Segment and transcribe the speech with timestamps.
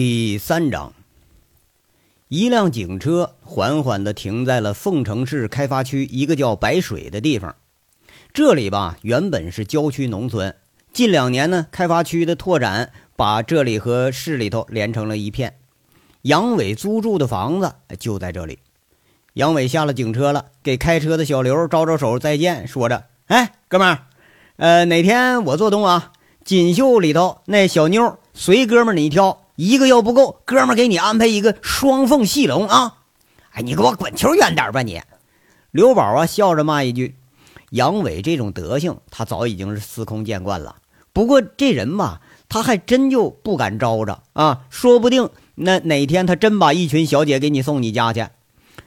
[0.00, 0.92] 第三章，
[2.28, 7.56] 一辆警车缓缓地停在了凤城市开发区一个叫白水的地方。
[8.32, 10.54] 这里吧，原本是郊区农村，
[10.92, 15.58] 近两年呢，开发区的拓展把这里和市里头连成了一片。
[16.22, 18.60] 杨伟租住的房子就在这里。
[19.32, 24.06] 杨伟下了警车了，给开车的小刘招招手再见，说着：“哎，哥们儿，
[24.58, 26.12] 呃，哪天我做东啊？
[26.44, 32.98] 锦绣里头那小妞随哥们儿你挑。”一个要不够，哥们儿给你安排一个双凤戏龙啊！
[33.50, 35.02] 哎，你给我滚球远点吧你！
[35.72, 37.16] 刘宝啊，笑着骂一句
[37.70, 40.76] ：“杨伟这种德行，他早已经是司空见惯了。
[41.12, 44.60] 不过这人吧，他还真就不敢招着啊！
[44.70, 48.28] 说不定那哪天他真把一群小姐给你送你家去。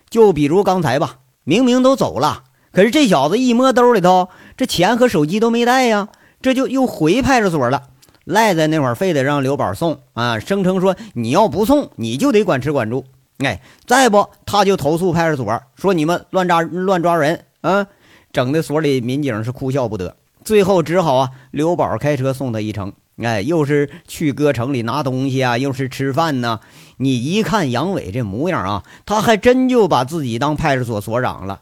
[0.10, 6.08] 就比如刚才吧，明明都走了，可是这小子一摸兜里头，这钱和手机都没带呀，
[6.42, 7.90] 这就又回派出所了。”
[8.32, 13.06] 赖在那会儿，非得让刘宝送啊，声称说你要不送，你就得管吃管住。
[13.38, 17.88] 哎，再不他就投诉派出所，说你们乱抓乱抓人啊，
[18.32, 20.16] 整的所里民警是哭笑不得。
[20.44, 22.94] 最后只好啊，刘宝开车送他一程。
[23.18, 26.60] 哎，又是去哥城里拿东西啊，又是吃饭呢。
[26.98, 31.62] 你一看杨伟这模样啊，他还真就把自己当派出所所长了。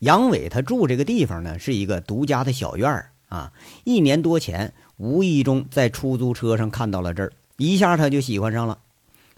[0.00, 3.52] 杨伟他住这个地方呢，是一个独家的小院儿啊，
[3.84, 4.74] 一年多前。
[4.96, 8.78] 无意中在出租车上看到了这儿，一下他就喜欢上了。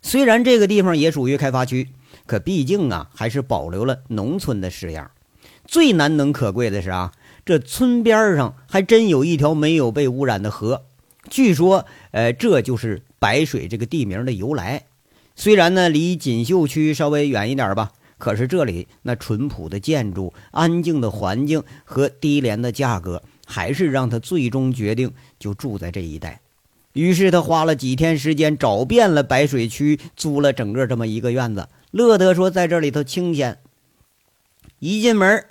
[0.03, 1.89] 虽然这个地方也属于开发区，
[2.27, 5.11] 可毕竟啊，还是保留了农村的式样。
[5.67, 7.13] 最难能可贵的是啊，
[7.47, 10.83] 这村边上还真有一条没有被污染的河。
[11.31, 14.85] 据说，呃，这就是白水这个地名的由来。
[15.35, 23.23] 虽然呢，离锦绣区稍微远一点吧，可是这里那淳朴的建筑、安静的环境和低廉的价格。
[23.55, 26.41] 还是让他最终决定就住在这一带，
[26.93, 33.59] 于是他花了几天时间找遍了白水区，租了整个这么一个院子，乐得说在这里头清闲。
[34.81, 35.45] 一进门，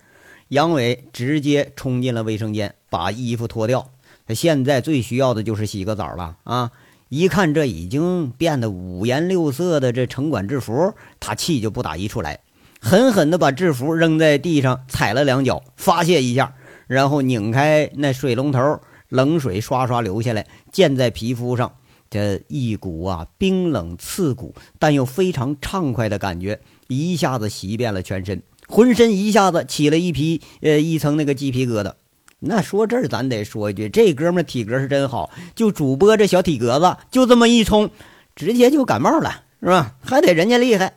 [0.50, 3.90] 杨伟直接冲进了卫生间，把衣服脱掉。
[4.28, 6.72] 他现在最需要的就是洗个澡了啊！
[7.08, 12.42] 一看这已经变得五颜六色的这城管制服，他气就不打一处来，
[12.82, 16.54] 狠狠地把制服扔在地上，踩了两脚发泄一下。
[16.88, 18.80] 然后拧开那水龙头，
[19.10, 21.74] 冷水刷刷流下来，溅在皮肤上，
[22.10, 31.94] 这一股啊冰冷刺骨，但又非常畅快的感觉，一下子袭遍了全身，浑身一下子起了一皮呃一层那个鸡皮疙瘩。
[32.40, 37.90] 那说这儿咱得说一句，这哥们体格是真好，就主播这小体格子，就这么一冲，
[38.36, 39.96] 直接就感冒了，是吧？
[40.02, 40.96] 还得人家厉害。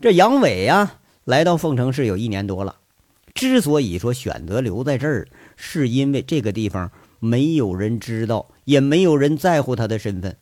[0.00, 2.76] 这杨伟呀，来到凤城市有一年多了。
[3.34, 10.36] 之所以说选择留在这儿，是因为这个地方没有人知道，也没有人在乎他的身份。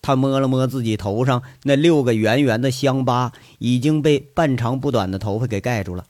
[0.00, 6.04] 他摸了摸自己头上那六个圆圆的乡疤，已经被半长不短的头发给盖住了。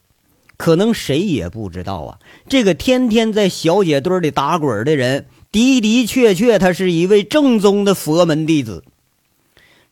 [0.56, 8.84] 可能谁也不知道啊，这个天天在小姐堆里打滚的人，的的确确他是一位正宗的佛门弟子。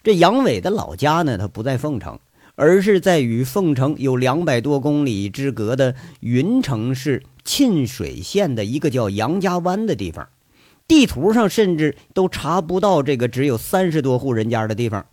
[0.03, 2.19] 这杨伟的老家呢，他不在凤城。
[2.55, 10.29] 而是在与凤城有两百多公里之隔的云城市沁水县的一个叫杨家湾的地方，
[10.87, 15.07] 地图上甚至都查不到这个只有三十多户人家的地方。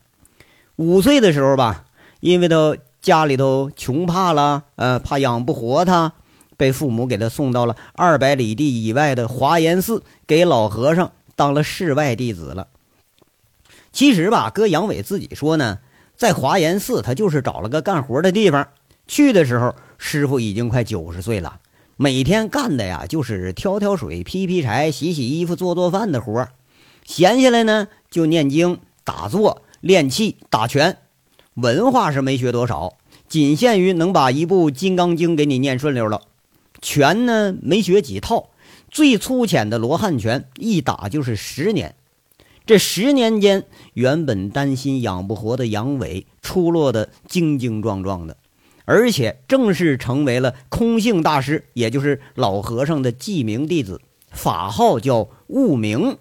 [0.75, 1.85] 五岁的时候吧，
[2.19, 6.13] 因为他家里头穷怕了，呃，怕养不活他，
[6.57, 12.67] 被父母给他送到了二百里地以外的华严寺，给老和尚当了世外弟子了。
[13.91, 15.79] 其实吧，搁杨伟自己说呢。
[16.19, 18.67] 在华严寺，他就是找了个干活的地方。
[19.07, 21.61] 去的时候，师傅已经快九十岁了，
[21.95, 26.45] 每天干的呀就是挑挑水、劈劈柴、洗洗衣服、做做饭的活
[27.05, 30.97] 闲下来呢，就念经、打坐、练气、打拳。
[31.53, 32.97] 文化是没学多少，
[33.29, 36.23] 仅限于能把一部《金刚经》给你念顺溜了。
[36.81, 38.49] 拳呢，没学几套，
[38.91, 41.95] 最粗浅的罗汉拳一打就是十年。
[42.69, 43.63] 这十年间，
[43.95, 48.37] 原本担心养不活的杨伟出落得精精壮壮的，
[48.85, 53.99] 而且正式成为了空性大师，也就是老和尚的记名弟子，
[54.29, 56.19] 法号叫悟明。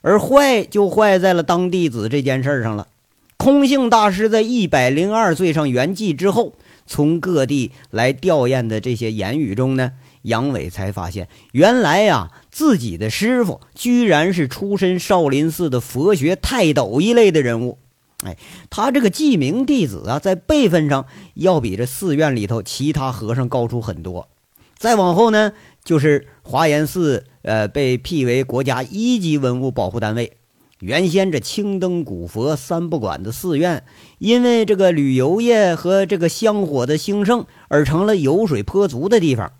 [0.00, 2.88] 而坏就坏在了当弟子这件事上了。
[3.36, 6.54] 空性大师在一百零二岁上圆寂之后，
[6.86, 9.92] 从各地来吊唁的这些言语中呢。
[10.26, 17.78] 杨伟才发现，原来呀，自己的师傅居然是出身少林寺的佛学泰斗一类的人物。
[18.24, 18.36] 哎，
[18.68, 24.28] 他这个记名弟子啊，在辈分上要比这寺院里头其他和尚高出很多。
[24.76, 25.52] 再往后呢，
[25.84, 30.38] 就是华严寺，呃，被辟为国家一级文物保护单位，
[30.80, 33.84] 原先这青灯古佛三不管的寺院，
[34.18, 39.52] 因为这个旅游业和这个香火的兴盛，而成了油水颇足的地方。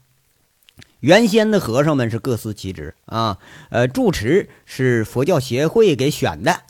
[1.06, 3.38] 原先的和尚们是各司其职啊，
[3.70, 6.62] 呃，住持是佛教协会给选的。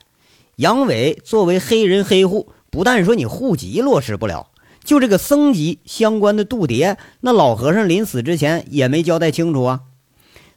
[0.57, 4.51] 杨伟作为黑人黑户，不但说你户籍落实不了，
[4.85, 9.81] 就这个僧籍相关的度牒，那老和尚临死之前也没交代清楚啊。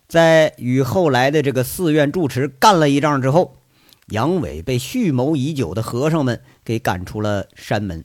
[0.10, 3.56] 在与后来的这个寺院住持干了一仗之后。
[4.08, 8.04] 杨伟被蓄谋已久的和尚们给赶出了山门。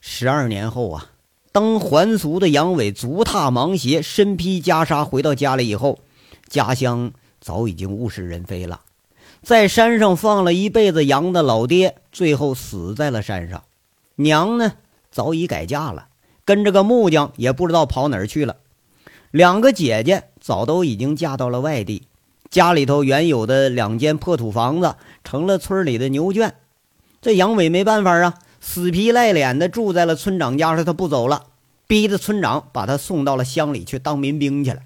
[0.00, 1.12] 十二年后啊，
[1.58, 5.98] 当还俗的杨伟足踏芒鞋、身披袈裟回到家里以后，
[6.48, 7.10] 家乡
[7.40, 8.82] 早已经物是人非了。
[9.42, 13.62] 在山上放了一辈子羊的老爹，最后死在了山上；
[14.14, 14.74] 娘呢，
[15.10, 16.06] 早已改嫁了，
[16.44, 18.58] 跟着个木匠也不知道跑哪儿去了。
[19.32, 22.04] 两个姐姐早都已经嫁到了外地。
[22.48, 24.94] 家里头原有的两间破土房子
[25.24, 26.54] 成了村里的牛圈，
[27.20, 31.44] 这杨伟没办法啊，死皮赖脸的住在了村长家，说他不走了，
[31.86, 34.80] 逼着村长把他送到了乡里去当民兵去了。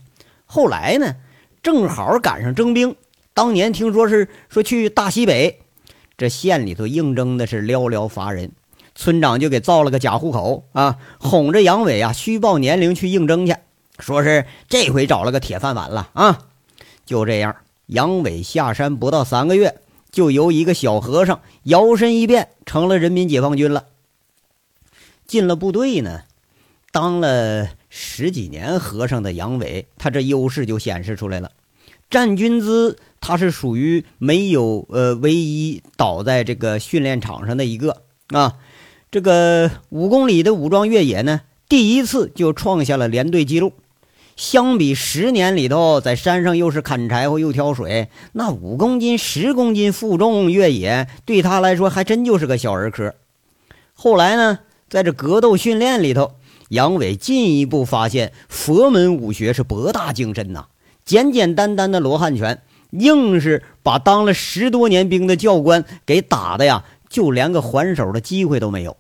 [0.47, 1.17] 后来呢，
[1.63, 2.97] 正好赶上征兵，
[3.35, 5.61] 当年听说是说去大西北，
[6.17, 8.53] 这县里头应征的是寥寥乏人，
[8.95, 13.57] 村长就给造了个假户口啊，哄着杨伟啊虚报年龄去应征去，
[13.99, 16.39] 说是这回找了个铁饭碗了啊。
[17.07, 19.81] 就这样，杨伟下山不到三个月，
[20.13, 23.87] 就由一个小和尚摇身一变成了人民解放军了。
[25.27, 26.21] 进了部队呢，
[26.93, 31.53] 当了十几年和尚的杨伟，他这优势就显示出来了。
[32.11, 38.59] 站军姿，他是属于没有呃唯一倒在这个训练场上的一个啊。
[39.11, 43.73] 这个五公里的武装越野呢，第一次就创下了连队纪录。
[44.43, 53.15] 相比十年里头，在山上又是砍柴火又挑水，那五公斤、十公斤负重越野对他来说还真就是个小儿科。
[53.95, 54.59] 后来呢，
[54.89, 56.33] 在这格斗训练里头，
[56.71, 60.67] 杨伟进一步发现佛门武学是博大精深呐。
[61.05, 68.97] 简简单单的罗汉拳，硬是把当了十多年兵的教官给打的呀，就连个还手的机会都没有。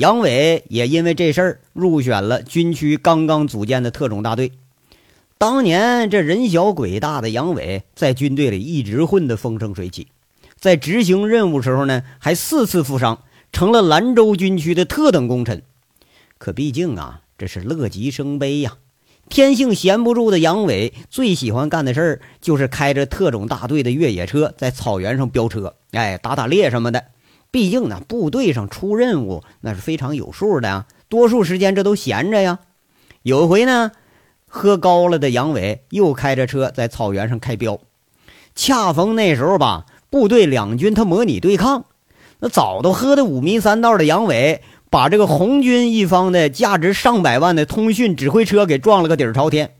[0.00, 4.52] 杨伟也因为这事儿入选了军区刚刚组建的特种大队。
[5.36, 10.06] 当年这人小鬼大的杨伟在军队里一直混得风生水起，
[10.58, 15.60] 在执行任务时候呢，还四次负伤，成了兰州军区的特等功臣。
[16.38, 18.78] 可毕竟啊，这是乐极生悲呀。
[19.28, 27.04] 天性闲不住的杨伟最喜欢干的事儿就是开着特种大队的越野车在草原上飙车，哎，打打猎什么的。
[27.50, 32.60] 毕竟呢，部队上出任务那是非常有数的呀，多数时间这都闲着呀。
[33.22, 33.90] 有一回呢，
[34.46, 37.80] 喝高了的杨伟又开着车在草原上开飙，
[38.54, 41.86] 恰逢那时候吧，部队两军他模拟对抗，
[42.38, 49.74] 那早都喝得五迷三道的杨伟，把这个红军一方的价值上百万的通讯指挥车给撞了个底儿朝天，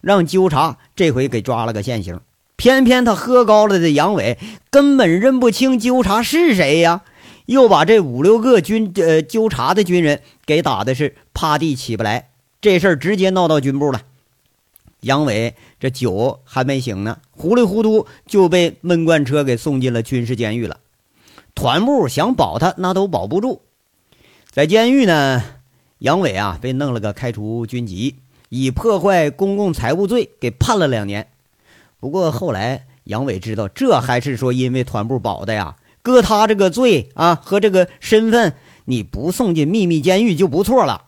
[0.00, 2.20] 让纠察这回给抓了个现行。
[2.56, 4.38] 偏偏他喝高了的杨伟
[4.70, 7.02] 根本认不清纠察是谁呀。
[7.46, 12.30] 又把这五六个军呃纠察的军人给打的是趴地起不来，
[12.60, 14.02] 这事儿直接闹到军部了。
[15.00, 20.78] 杨伟这酒还没醒呢，糊里糊涂就被闷罐车给送进了军事监狱了。
[21.54, 23.62] 团部想保他，那都保不住。
[24.50, 25.42] 在监狱呢，
[25.98, 28.16] 杨伟啊被弄了个开除军籍，
[28.48, 31.26] 以破坏公共财物罪给判了两年。
[31.98, 35.74] 不过后来杨伟知道，这还是说因为团部保的呀。
[36.02, 38.54] 搁他这个罪啊和这个身份，
[38.84, 41.04] 你不送进秘密监狱就不错了。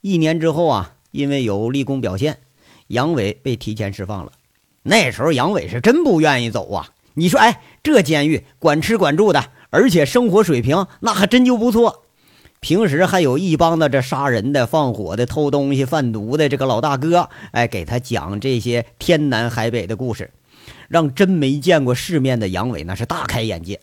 [0.00, 2.38] 一年之后啊，因为有立功表现，
[2.86, 4.32] 杨伟被提前释放了。
[4.82, 6.90] 那时候杨伟是真不愿意走啊。
[7.14, 12.04] 你说，哎，这监狱管吃管住的，而且生活水平那还真就不错。
[12.60, 20.30] 平时还有一帮子这杀人的、放火的、偷东西、贩毒的这个老大哥，哎，给他讲这些天南海北的故事，
[20.88, 23.80] 让真没见过世面的杨伟那是大开眼界。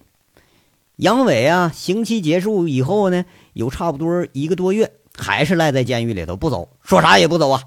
[0.97, 7.61] 杨伟啊，刑期结束以后呢，有差不多一个多月，还是赖在监狱里头不走，说啥也不走啊。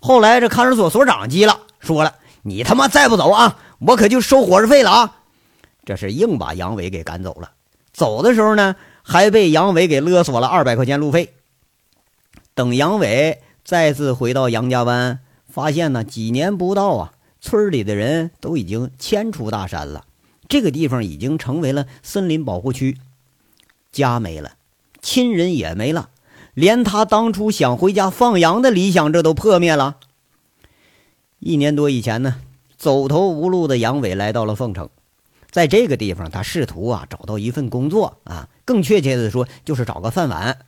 [0.00, 5.16] 后来这看守所所长急了，说了：“你他妈再不走啊，我可就收伙食费了啊！”
[5.86, 7.52] 这是硬把杨伟给赶走了。
[7.92, 11.32] 走的时候呢，还被杨伟给勒索了二百块钱路费。
[12.54, 20.04] 等杨伟再次回到杨家湾，发现呢，几年不到啊，村里的人都已经迁出大山了。
[20.54, 22.96] 这个地方已经成为了森林保护区，
[23.90, 24.52] 家没了，
[25.02, 26.10] 亲人也没了，
[26.54, 29.96] 连他当初想回家放羊的理想这都破灭了。
[31.40, 32.36] 一年多以前呢，
[32.76, 34.90] 走投无路的杨伟来到了凤城，
[35.50, 40.58] 在这个地方，他试图啊找到一份工作啊，更确切的说，就是找个饭碗。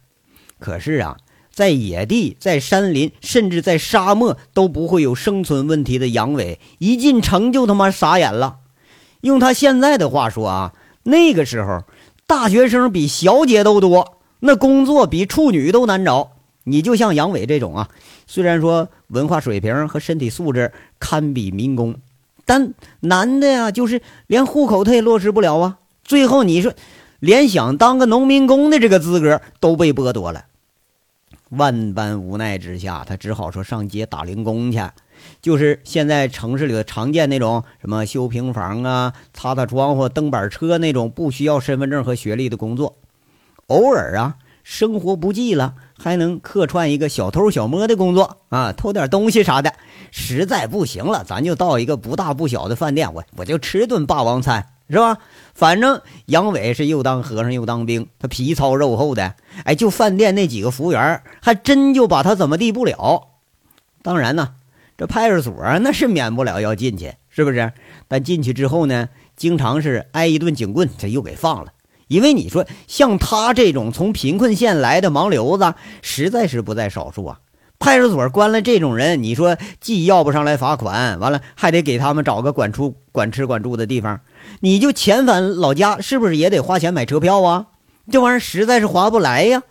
[0.58, 1.18] 可是啊，
[1.52, 8.58] 在野地、在山林，甚至在沙漠都不会有生存问题的杨伟，一进城就他妈傻眼了。
[9.26, 11.84] 用他现在的话说啊，那个时候
[12.26, 16.30] 大学生比小姐都多，那工作比处女都难找。
[16.64, 17.88] 你就像杨伟这种啊，
[18.26, 21.96] 虽然说文化水平和身体素质堪比民工。
[22.44, 25.78] 但男的呀，就是连户口他也落实不了啊。
[26.04, 26.72] 最后你说，
[27.18, 30.44] 连想当个农民工的这个资格都被剥夺了。
[31.50, 34.78] 万般无奈之下，他只好说上街打零工去，
[35.40, 42.96] 就是现在城市里的常见那种什么修平房啊、擦擦窗户、蹬板车那种不需要身份证和学历的工作。
[43.68, 45.74] 偶尔啊，生活不济了。
[45.98, 49.72] 还能客串一个小偷小摸的工作啊，偷点东西啥的。
[50.10, 55.16] 实在不行了，咱就到一个不大不小的饭店，我我就吃顿霸王餐，是吧？
[55.54, 59.34] 反正杨伟是又当和尚又当兵，他皮糙肉厚的。
[59.64, 63.28] 哎，就饭店那几个服务员，还真就把他怎么地不了。
[64.02, 64.52] 当然呢，
[64.98, 67.72] 这派出所那是免不了要进去，是不是？
[68.08, 71.72] 但进去之后呢，经常是挨一顿警棍，这又给放了。
[72.08, 77.40] 因为你说像他这种从贫困县来的盲流子，实在是不在少数啊。
[77.78, 84.20] 派出所关了这种人，你说既要不上来罚款，完了还得给他们找个管出管吃管住的地方，
[84.60, 87.66] 你就遣返老家，是不是也得花钱买车票啊？
[88.10, 89.62] 这玩意儿实在是划不来呀。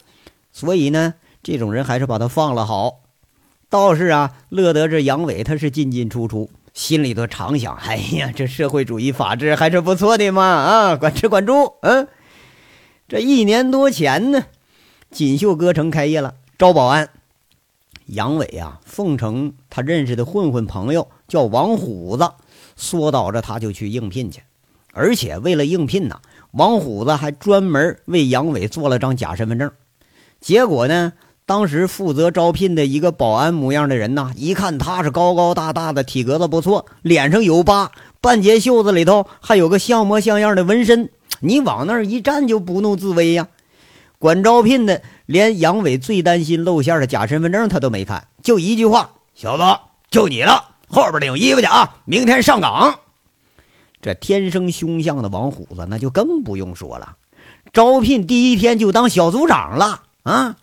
[0.51, 3.04] 所以呢，这种人还是把他放了好。
[3.75, 10.41] 倒是啊，乐得这杨伟他是进进出出，心里头常想：哎呀，这社会主义法治还是不错的嘛！
[10.43, 12.07] 啊，管吃管住，嗯。
[13.07, 14.45] 这一年多前呢，
[15.11, 17.09] 锦绣歌城开业了，招保安。
[18.05, 22.31] 杨伟啊，凤城他认识的混混朋友叫王虎子，
[22.77, 24.41] 说导着他就去应聘去。
[24.93, 29.69] 而且为了应聘呢，王虎子还专门为杨伟做了张假身份证。
[30.39, 31.13] 结果呢，
[31.47, 41.11] 当时负责招聘的一个保安模样的人呐，一看他是高高大大的，体格子不错，脸上有疤，半截袖子里头还有个像模像样的纹身。
[41.41, 43.47] 你往那儿一站就不怒自威呀！
[44.17, 49.63] 管招聘的连杨伟最担心露馅的假身份证他都没看，就一句话：“小子，
[50.09, 52.99] 就你了，后边领衣服去啊，明天上岗。”
[54.01, 57.17] 这天生凶相的王虎子那就更不用说了，
[57.71, 60.55] 招聘第一天就当小组长了啊！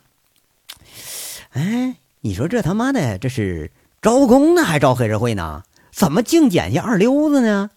[1.53, 5.63] 哎，你说这他妈的这是招工呢，还招黑社会呢？
[5.91, 7.71] 怎么净捡些二流子呢？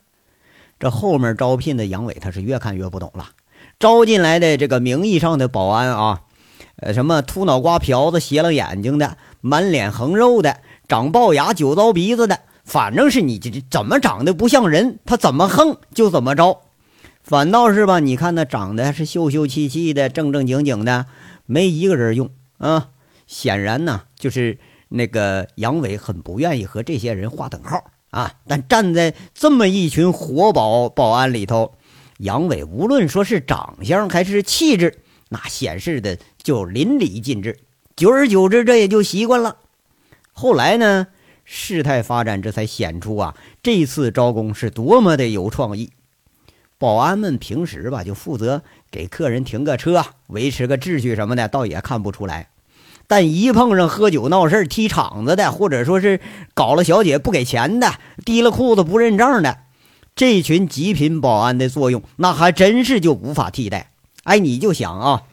[0.79, 3.31] 这后面招聘的杨伟，他是越看越不懂了。
[3.77, 6.21] 招进来的这个名义上的保安啊，
[6.77, 16.61] 呃，什么秃脑瓜瓢子、斜了眼睛的，满脸横肉的，长龅牙、酒糟鼻子的，反正是你这这怎么长得不像人，他怎么横就怎么着。
[17.21, 21.07] 反倒是吧，你看那长得是秀秀气气的、正正经经的，
[21.45, 22.89] 没一个人用啊。
[23.27, 24.57] 显然呢，就是
[24.89, 27.91] 那个杨伟很不愿意和这些人划等号。
[28.11, 28.31] 啊！
[28.47, 31.73] 但站在这么一群活宝保安里头，
[32.19, 37.59] 杨伟无论说是长相还是气质，那显示的就淋漓尽致。
[37.97, 39.57] 久而久之，这也就习惯了。
[40.31, 41.07] 后来呢，
[41.43, 45.91] 事态发展这才显出啊，这次招工是多么的有创意。
[46.77, 52.47] 保安们平时吧，就负责给客人停个车，维持个秩序什么的，倒也看不出来。
[53.07, 56.19] 但一碰上喝酒闹事踢场子的，或者说是
[56.53, 57.93] 搞了小姐不给钱的，
[58.25, 59.57] 提了裤子不认账的，
[60.15, 63.91] 这群极品保安的作用，那还真是就无法替代。
[64.23, 65.23] 哎，你就想啊，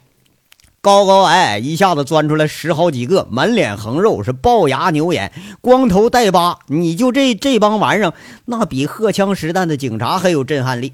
[0.82, 8.12] 高高矮矮一下子钻出来十好几个，满脸横肉，是龅牙牛眼，光头带疤，你就这这帮玩意儿，
[8.44, 10.92] 那比荷枪实弹的警察还有震撼力，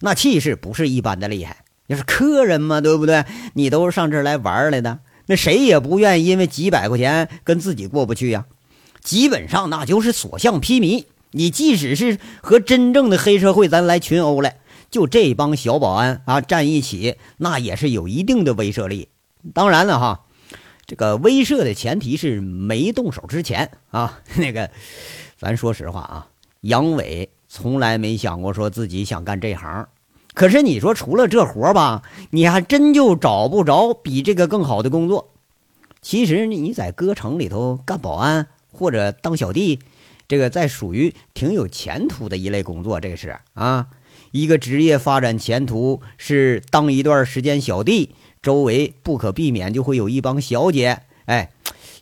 [0.00, 1.58] 那气势不是一般的厉害。
[1.86, 3.24] 要是客人嘛，对不对？
[3.54, 4.98] 你都是上这儿来玩来的。
[5.28, 8.46] 那谁也不愿意因为几百块钱跟自己过不去呀，
[9.02, 11.04] 基本上那就是所向披靡。
[11.30, 14.56] 你即使是和真正的黑社会咱来群殴来，
[14.90, 19.08] 就这帮小保安啊站一起，那也是有一定的威慑力。
[19.52, 20.24] 当然了哈，
[20.86, 24.20] 这个威慑的前提是没动手之前啊。
[24.36, 24.70] 那个，
[25.38, 26.26] 咱说实话啊，
[26.62, 29.86] 杨伟从来没想过说自己想干这行。
[30.38, 35.32] 可是你说除了这活吧，你还真就找不着比这个更好的工作。
[36.00, 39.80] 其实你在歌城里头干保安或者当小弟，
[40.28, 43.00] 这个在属于挺有前途的一类工作。
[43.00, 43.88] 这是啊，
[44.30, 51.00] 一个职业发展前途是当一段时间小弟，周围不可避免就会有一帮小姐。
[51.24, 51.50] 哎，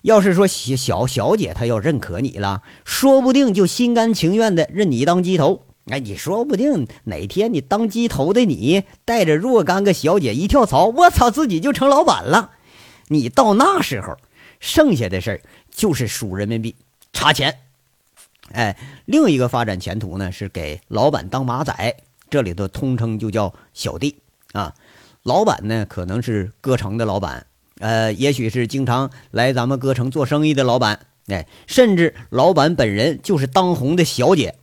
[0.03, 5.63] 要是说小小姐她要认可你了，说不定就心甘情愿的认你当鸡头。
[5.87, 12.51] 哎，你说不定哪天你当鸡头的你带着若干个小姐一跳槽，我操，自己就成老板了。
[13.07, 14.17] 你到那时候，
[14.59, 15.41] 剩下的事儿
[15.71, 16.75] 就是数人民币、
[17.13, 17.61] 查钱。
[18.53, 21.97] 哎，另一个发展前途呢，是给老板当马仔，
[22.29, 24.17] 这里头通称就叫小弟
[24.53, 24.75] 啊。
[25.23, 27.47] 老板呢，可能是歌城的老板，
[27.79, 34.57] 呃，也许是经常来咱们歌城做生意的老板，哎，甚至老板本人就是当红的小姐。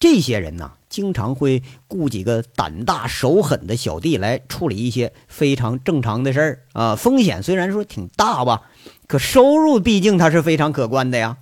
[0.00, 6.94] 这些人呢，经常会雇几个胆大手狠的小弟来处理一些非常正常的事儿啊。
[6.94, 8.62] 风险虽然说挺大吧，
[9.08, 11.38] 可收入毕竟它是非常可观的呀。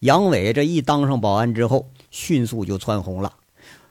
[0.00, 3.34] 杨伟这一当上保安之后，迅速就窜红了，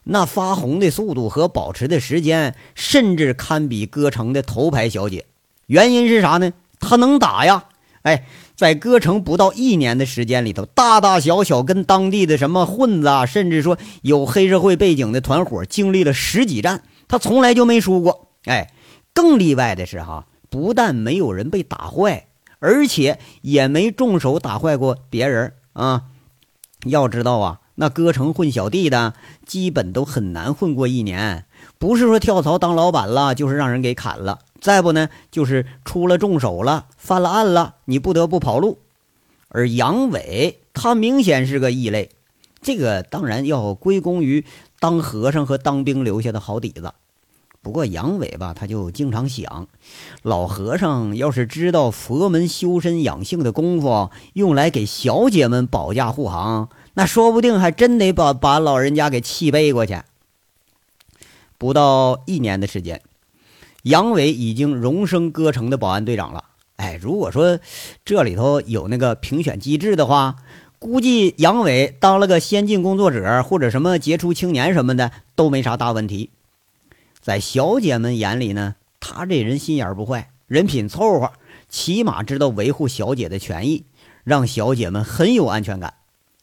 [0.03, 5.27] 那发红的速度和保持的时间，甚至堪比歌城的头牌小姐。
[5.67, 6.53] 原因是啥呢？
[6.79, 7.65] 他能打呀！
[8.01, 8.25] 哎。
[8.61, 18.27] 在歌城不到一年的时间里头，大大小小跟当地的什么混子啊，甚至说有黑社会背景的团伙，经历了十几战，他从来就没输过。
[18.45, 18.71] 哎，
[19.15, 22.27] 更例外的是哈，不但没有人被打坏，
[22.59, 26.03] 而且也没重手打坏过别人啊。
[26.85, 31.45] 要知道啊，那歌城混小弟的，基本都很难混过一年，
[31.79, 34.37] 不是说跳槽当老板了，就是让人给砍了。
[34.61, 38.77] 再不呢，就是出了重手了，犯了案了，你不得不跑路。
[39.49, 42.11] 而杨伟他明显是个异类，
[42.61, 44.45] 这个当然要归功于
[44.79, 46.93] 当和尚和当兵留下的好底子。
[47.63, 49.67] 不过杨伟吧，他就经常想，
[50.21, 60.01] 老和尚要是知道佛门修身养性的功夫用来给小姐们保驾护航，那说不定还真得把把老人家给气背过去。
[61.57, 63.01] 不到一年的时间。
[63.83, 66.43] 杨伟已经荣升歌城的保安队长了。
[66.75, 67.59] 哎，如果说
[68.05, 70.35] 这里头有那个评选机制的话，
[70.79, 76.31] 估计杨伟当了个先进工作者或者什么杰出青年什么的都没啥大问题。
[77.19, 81.31] 在小姐们眼里呢，他这人心眼不坏，人品凑合，
[81.69, 83.85] 起码知道维护小姐的权益，
[84.23, 85.93] 让小姐们很有安全感。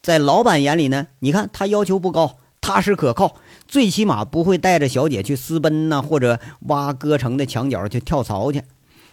[0.00, 3.34] 在老板眼里呢，你看他要求不高，踏实可靠。
[3.68, 8.64] 最起码不会带着小姐去私奔呐，或者挖歌城的墙角去跳槽去。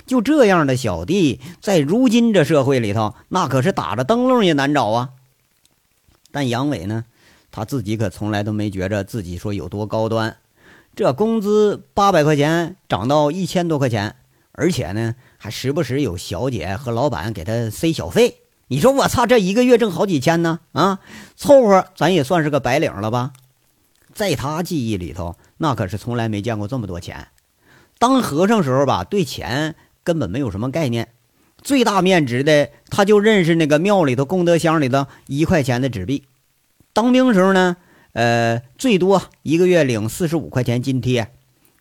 [0.07, 5.09] 就这样的小弟，在如今这社会里头，那可是打着灯笼也难找啊。
[6.31, 7.05] 但杨伟呢，
[7.51, 10.37] 他自己可从来都没觉着自己说有多高端。
[10.95, 14.15] 这工资八百块钱涨到一千多块钱，
[14.53, 18.37] 而且呢，还时不时有小姐和老板给他塞小费。
[18.67, 20.59] 你说我操，这一个月挣好几千呢？
[20.71, 20.99] 啊，
[21.35, 23.33] 凑合，咱也算是个白领了吧？
[24.15, 27.27] 在他记忆里头，那可是从来没见过这么多钱。
[27.99, 29.75] 当和尚时候吧，对钱
[30.05, 31.09] 根本没有什么概念，
[31.61, 36.23] 最大面值的他就认识那个庙里头功德箱里的一块钱的纸币。
[36.93, 37.75] 当兵时候呢，
[38.13, 41.29] 呃，最多一个月领四十五块钱津贴。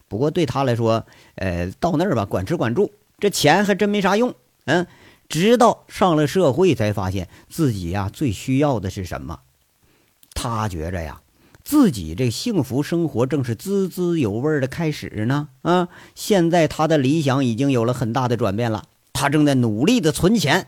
[0.09, 4.35] 不过对他来说，呃，到那儿吧，管吃管住，这钱还真没啥用。
[4.65, 4.89] 嗯，
[5.29, 9.39] 直到上了社会才发现自己呀最需要的是什么。
[10.35, 11.21] 他觉着呀。
[11.65, 15.89] 自己这幸福生活正是滋滋有味的开始呢啊！
[16.15, 20.67] 现在他的理想已经有了很大的转变了，他正在努力的存钱，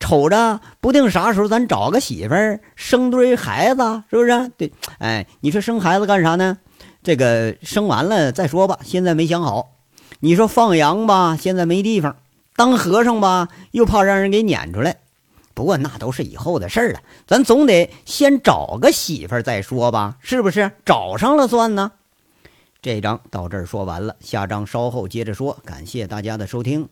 [0.00, 4.50] 瞅着不定啥时候咱找个媳妇儿，生堆孩子，是不是？
[4.56, 6.58] 对，哎，你说生孩子干啥呢？
[7.04, 9.76] 这个生完了再说吧，现在没想好。
[10.18, 12.16] 你说放羊吧，现在没地方；
[12.56, 14.96] 当和尚吧，又怕让人给撵出来。
[15.62, 20.72] 不过那都是以后的事儿了，咱总得先找个媳妇儿再说吧，是不是？
[20.84, 21.92] 找上了算呢。
[22.80, 25.56] 这章到这儿说完了，下章稍后接着说。
[25.64, 26.88] 感谢大家的收听。